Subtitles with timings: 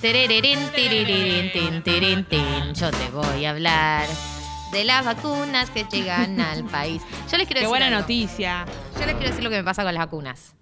[0.00, 0.28] Yo te
[3.12, 4.06] voy a hablar
[4.70, 7.02] de las vacunas que llegan al país.
[7.28, 7.98] Yo les quiero Qué decir buena algo.
[8.02, 8.64] noticia.
[8.94, 10.54] Yo les quiero decir lo que me pasa con las vacunas.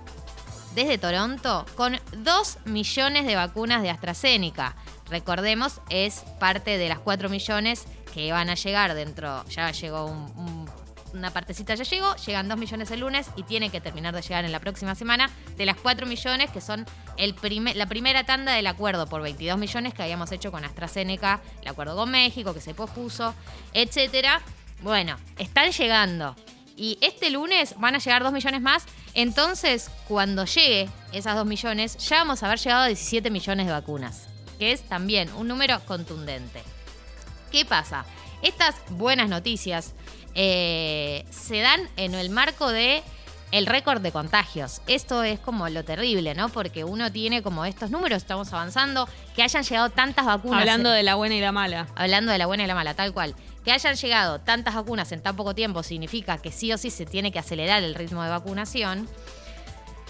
[0.74, 4.76] desde Toronto con 2 millones de vacunas de AstraZeneca.
[5.12, 9.44] Recordemos, es parte de las 4 millones que van a llegar dentro.
[9.50, 10.70] Ya llegó un- un-
[11.12, 12.16] una partecita, ya llegó.
[12.16, 15.28] Llegan 2 millones el lunes y tiene que terminar de llegar en la próxima semana.
[15.58, 16.86] De las 4 millones, que son
[17.18, 17.34] el
[17.74, 21.94] la primera tanda del acuerdo por 22 millones que habíamos hecho con AstraZeneca, el acuerdo
[21.94, 23.34] con México, que se pospuso,
[23.74, 24.40] etcétera.
[24.80, 26.34] Bueno, están llegando.
[26.74, 28.86] Y este lunes van a llegar 2 millones más.
[29.12, 33.72] Entonces, cuando llegue esas 2 millones, ya vamos a haber llegado a 17 millones de
[33.72, 34.28] vacunas.
[34.62, 36.62] Que es también un número contundente.
[37.50, 38.04] ¿Qué pasa?
[38.42, 39.92] Estas buenas noticias
[40.36, 43.02] eh, se dan en el marco de
[43.50, 44.80] el récord de contagios.
[44.86, 46.48] Esto es como lo terrible, ¿no?
[46.48, 50.60] Porque uno tiene como estos números, estamos avanzando, que hayan llegado tantas vacunas.
[50.60, 51.88] Hablando de la buena y la mala.
[51.96, 53.34] Hablando de la buena y la mala, tal cual.
[53.64, 57.04] Que hayan llegado tantas vacunas en tan poco tiempo significa que sí o sí se
[57.04, 59.08] tiene que acelerar el ritmo de vacunación.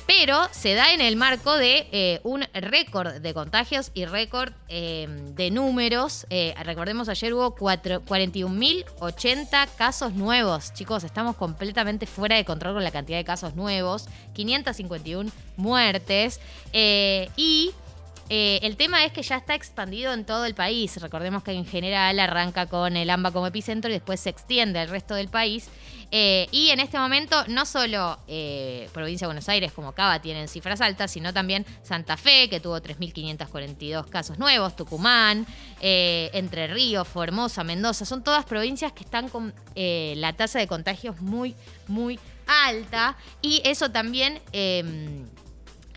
[0.06, 5.06] Pero se da en el marco de eh, un récord de contagios y récord eh,
[5.34, 6.26] de números.
[6.30, 10.72] Eh, recordemos, ayer hubo cuatro- 41.080 casos nuevos.
[10.74, 14.06] Chicos, estamos completamente fuera de control con la cantidad de casos nuevos.
[14.34, 16.40] 551 muertes.
[17.36, 17.70] Y
[18.34, 20.98] eh, el tema es que ya está expandido en todo el país.
[21.02, 24.88] Recordemos que en general arranca con el AMBA como epicentro y después se extiende al
[24.88, 25.68] resto del país.
[26.10, 30.48] Eh, y en este momento no solo eh, provincia de Buenos Aires como Cava tienen
[30.48, 35.46] cifras altas, sino también Santa Fe, que tuvo 3.542 casos nuevos, Tucumán,
[35.82, 38.06] Entre Ríos, Formosa, Mendoza.
[38.06, 41.54] Son todas provincias que están con la tasa de contagios muy,
[41.86, 43.14] muy alta.
[43.42, 44.40] Y eso también...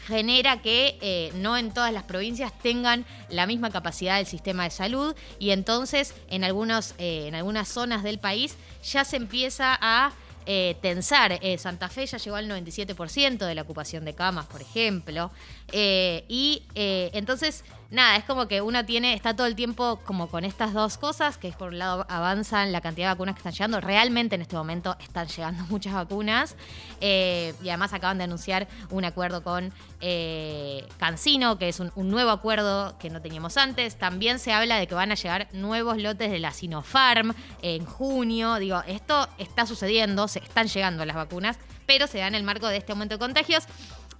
[0.06, 4.70] genera que eh, no en todas las provincias tengan la misma capacidad del sistema de
[4.70, 10.14] salud y entonces en, algunos, eh, en algunas zonas del país ya se empieza a
[10.46, 11.40] eh, tensar.
[11.58, 15.32] Santa Fe ya llegó al 97% de la ocupación de camas, por ejemplo.
[15.74, 20.74] Y entonces, nada, es como que uno tiene, está todo el tiempo como con estas
[20.74, 23.82] dos cosas, que es por un lado avanzan la cantidad de vacunas que están llegando.
[23.82, 26.56] Realmente en este momento están llegando muchas vacunas.
[27.02, 32.32] Eh, y además acaban de anunciar un acuerdo con eh, Cancino, que es un, nuevo
[32.32, 33.98] acuerdo que no teníamos antes.
[33.98, 38.56] También se habla de que van a llegar nuevos lotes de la Sinopharm en junio.
[38.56, 42.68] Digo, esto está sucediendo, se están llegando las vacunas, pero se da en el marco
[42.68, 43.64] de este aumento de contagios.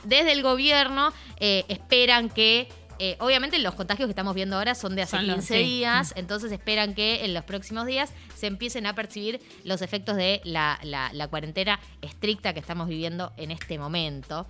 [0.04, 2.70] Desde el gobierno eh, esperan que
[3.00, 5.64] eh, obviamente los contagios que estamos viendo ahora son de hace Son los- 15 sí.
[5.64, 10.42] días, entonces esperan que en los próximos días se empiecen a percibir los efectos de
[10.44, 14.48] la, la- la cuarentena estricta que estamos viviendo en este momento.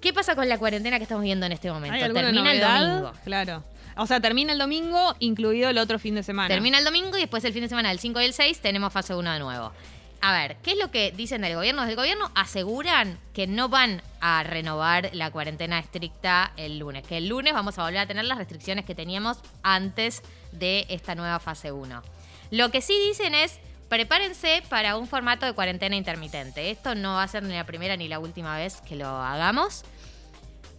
[0.00, 1.94] ¿Qué pasa con la cuarentena que estamos viviendo en este momento?
[1.96, 3.12] ¿Hay alguna Termina el domingo.
[3.24, 3.64] Claro.
[3.96, 6.48] O sea, termina el domingo, incluido el otro fin de semana.
[6.48, 8.92] Termina el domingo y después el fin de semana del 5 y el 6 tenemos
[8.92, 9.72] fase 1 de nuevo.
[10.20, 11.82] A ver, ¿qué es lo que dicen del gobierno?
[11.82, 17.18] Desde el gobierno aseguran que no van a renovar la cuarentena estricta el lunes, que
[17.18, 20.22] el lunes vamos a volver a tener las restricciones que teníamos antes
[20.52, 22.02] de esta nueva fase 1.
[22.50, 26.70] Lo que sí dicen es, prepárense para un formato de cuarentena intermitente.
[26.70, 29.84] Esto no va a ser ni la primera ni la última vez que lo hagamos.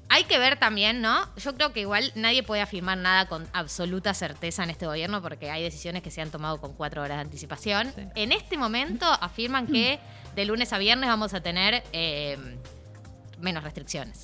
[0.09, 1.27] Hay que ver también, ¿no?
[1.35, 5.49] Yo creo que igual nadie puede afirmar nada con absoluta certeza en este gobierno porque
[5.51, 7.91] hay decisiones que se han tomado con cuatro horas de anticipación.
[7.93, 8.03] Sí.
[8.15, 9.99] En este momento afirman que
[10.35, 12.37] de lunes a viernes vamos a tener eh,
[13.39, 14.23] menos restricciones.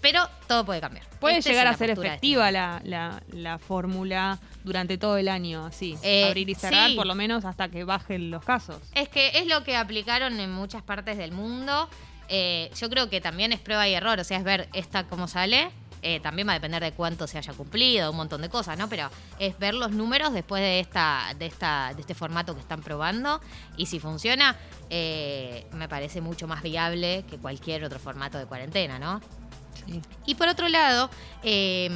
[0.00, 1.06] pero todo puede cambiar.
[1.18, 5.96] Puede llegar a ser este efectiva la, la, la fórmula durante todo el año, así.
[6.02, 6.96] Eh, abrir y cerrar, sí.
[6.96, 8.76] por lo menos hasta que bajen los casos.
[8.94, 11.88] Es que es lo que aplicaron en muchas partes del mundo.
[12.28, 15.28] Eh, yo creo que también es prueba y error, o sea, es ver esta cómo
[15.28, 15.70] sale.
[16.06, 18.90] Eh, también va a depender de cuánto se haya cumplido, un montón de cosas, ¿no?
[18.90, 22.82] Pero es ver los números después de esta, de esta, de este formato que están
[22.82, 23.40] probando.
[23.78, 24.54] Y si funciona,
[24.90, 29.22] eh, me parece mucho más viable que cualquier otro formato de cuarentena, ¿no?
[29.86, 30.02] Sí.
[30.26, 31.08] Y por otro lado,
[31.42, 31.88] eh,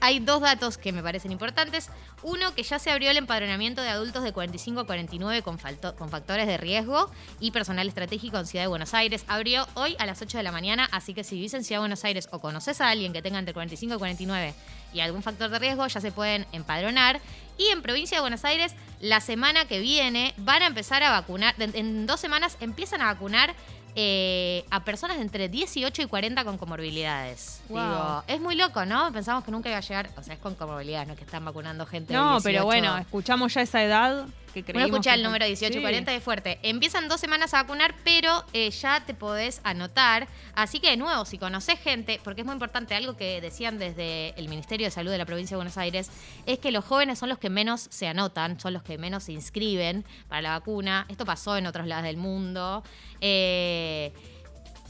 [0.00, 1.88] hay dos datos que me parecen importantes.
[2.22, 6.46] Uno, que ya se abrió el empadronamiento de adultos de 45 a 49 con, factores
[6.46, 9.24] de riesgo y personal estratégico en Ciudad de Buenos Aires.
[9.26, 11.82] Abrió hoy a las 8 de la mañana, así que si vivís en Ciudad de
[11.82, 14.54] Buenos Aires o conoces a alguien que tenga entre 45 y 49
[14.92, 17.20] y algún factor de riesgo, ya se pueden empadronar.
[17.56, 21.54] Y en Provincia de Buenos Aires, la semana que viene van a empezar a vacunar,
[21.58, 23.54] en dos semanas empiezan a vacunar
[23.94, 27.60] eh, a personas de entre 18 y 40 con comorbilidades.
[27.68, 27.78] Wow.
[27.80, 29.12] Digo, es muy loco, ¿no?
[29.12, 31.44] Pensamos que nunca iba a llegar, o sea, es con comorbilidades, no es que están
[31.44, 32.12] vacunando gente.
[32.12, 32.42] de No, 18.
[32.44, 34.86] pero bueno, escuchamos ya esa edad que creímos.
[34.90, 35.80] escucha que- el número 18 y Sí.
[35.82, 36.58] 40 es fuerte.
[36.62, 40.28] Empiezan dos semanas a vacunar, pero eh, ya te podés anotar.
[40.54, 44.30] Así que, de nuevo, si conoces gente, porque es muy importante, algo que decían desde
[44.38, 46.10] el Ministerio de Salud de la Provincia de Buenos Aires,
[46.46, 49.32] es que los jóvenes son los que menos se anotan, son los que menos se
[49.32, 51.06] inscriben para la vacuna.
[51.08, 52.82] Esto pasó en otros lados del mundo.
[53.20, 54.12] Eh,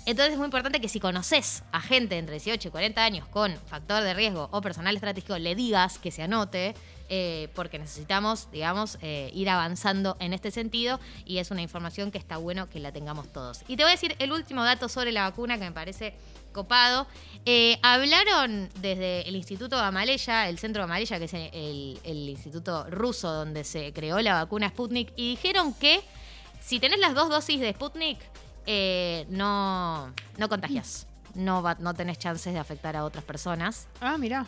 [0.06, 3.54] entonces es muy importante que si conoces a gente entre 18 y 40 años con
[3.66, 6.74] factor de riesgo o personal estratégico, le digas que se anote,
[7.12, 12.18] eh, porque necesitamos, digamos, eh, ir avanzando en este sentido y es una información que
[12.18, 13.64] está bueno que la tengamos todos.
[13.66, 16.14] Y te voy a decir el último dato sobre la vacuna que me parece
[16.52, 17.08] copado.
[17.46, 21.98] Eh, hablaron desde el Instituto Gamaleya, el Centro Gamaleya, que es el,
[22.28, 26.02] instituto ruso donde se creó la vacuna Sputnik, y dijeron que
[26.60, 28.20] si tenés las dos dosis de Sputnik,
[29.30, 31.08] no, no contagias.
[31.34, 33.88] No, no tenés chances de afectar a otras personas.
[34.00, 34.46] Ah, mirá.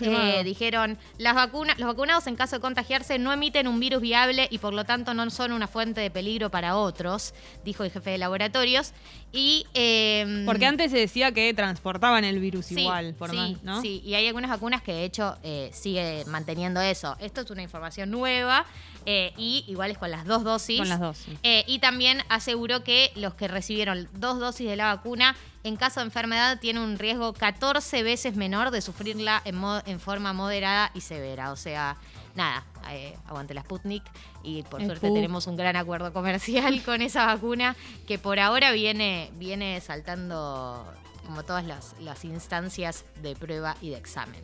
[0.00, 4.48] Eh, dijeron, las vacunas, los vacunados en caso de contagiarse no emiten un virus viable
[4.50, 7.34] y por lo tanto no son una fuente de peligro para otros,
[7.64, 8.92] dijo el jefe de laboratorios.
[9.32, 13.62] Y eh, Porque antes se decía que transportaban el virus Sí, igual, por sí, más,
[13.62, 13.80] ¿no?
[13.80, 17.16] Sí, y hay algunas vacunas que de hecho eh, sigue manteniendo eso.
[17.20, 18.66] Esto es una información nueva
[19.06, 20.78] eh, y igual es con las dos dosis.
[20.78, 21.36] Con las dos, sí.
[21.42, 26.00] Eh, y también aseguró que los que recibieron dos dosis de la vacuna, en caso
[26.00, 30.90] de enfermedad, tienen un riesgo 14 veces menor de sufrirla en, mo- en forma moderada
[30.94, 31.52] y severa.
[31.52, 31.96] O sea,
[32.34, 34.02] nada, eh, aguante la Sputnik
[34.42, 37.76] y por suerte tenemos un gran acuerdo comercial con esa vacuna
[38.06, 40.86] que por ahora viene, viene saltando
[41.26, 44.42] como todas las, las instancias de prueba y de examen.